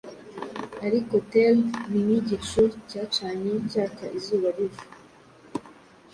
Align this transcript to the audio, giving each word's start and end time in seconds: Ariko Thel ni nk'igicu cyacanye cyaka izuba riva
Ariko 0.85 1.13
Thel 1.29 1.55
ni 1.89 1.99
nk'igicu 2.05 2.61
cyacanye 2.89 3.51
cyaka 3.71 4.03
izuba 4.17 4.47
riva 4.55 4.83